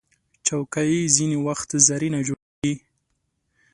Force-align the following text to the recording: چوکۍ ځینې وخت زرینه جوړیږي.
چوکۍ 0.45 0.93
ځینې 1.15 1.37
وخت 1.47 1.69
زرینه 1.87 2.19
جوړیږي. 2.27 2.73